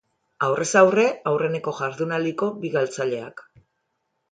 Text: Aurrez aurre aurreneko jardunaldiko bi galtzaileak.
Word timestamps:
Aurrez 0.45 0.69
aurre 0.79 1.03
aurreneko 1.33 1.75
jardunaldiko 1.81 2.51
bi 2.65 2.75
galtzaileak. 2.79 3.45